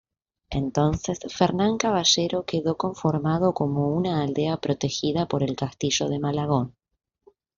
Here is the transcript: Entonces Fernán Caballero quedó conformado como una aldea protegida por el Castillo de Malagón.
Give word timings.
Entonces 0.49 1.19
Fernán 1.31 1.77
Caballero 1.77 2.43
quedó 2.43 2.75
conformado 2.75 3.53
como 3.53 3.89
una 3.93 4.23
aldea 4.23 4.57
protegida 4.57 5.27
por 5.27 5.43
el 5.43 5.55
Castillo 5.55 6.09
de 6.09 6.17
Malagón. 6.17 6.75